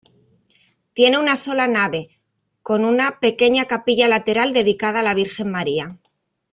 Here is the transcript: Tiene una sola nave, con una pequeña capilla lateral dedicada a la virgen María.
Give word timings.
Tiene 0.95 1.19
una 1.19 1.35
sola 1.35 1.67
nave, 1.67 2.09
con 2.63 2.85
una 2.85 3.19
pequeña 3.19 3.65
capilla 3.65 4.07
lateral 4.07 4.51
dedicada 4.51 5.01
a 5.01 5.03
la 5.03 5.13
virgen 5.13 5.51
María. 5.51 5.89